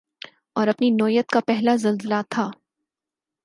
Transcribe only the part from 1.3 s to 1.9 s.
کا پہلا